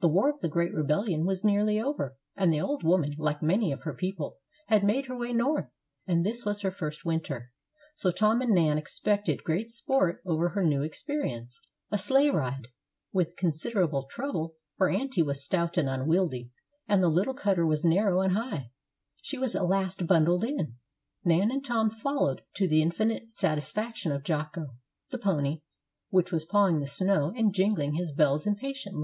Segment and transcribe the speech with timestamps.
[0.00, 3.70] The war of the great rebellion was nearly over, and the old woman, like many
[3.70, 5.66] of her people, had made her way North,
[6.04, 7.52] and this was her first winter;
[7.94, 12.66] so Tom and Nan expected great sport over her new experience a sleigh ride.
[13.12, 16.50] With considerable trouble, for aunty was stout and unwieldy,
[16.88, 18.72] and the little cutter was narrow and high,
[19.22, 20.74] she was at last bundled in,
[21.24, 24.74] Nan and Tom following, to the infinite satisfaction of Jocko,
[25.10, 25.60] the pony,
[26.10, 29.00] which was pawing the snow and jingling his bells impatiently.